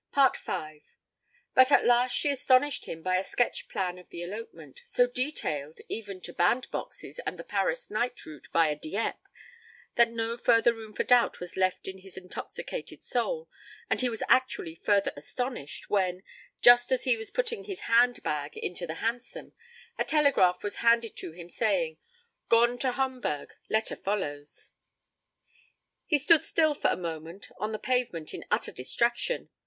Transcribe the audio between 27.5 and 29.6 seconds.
on the pavement in utter distraction.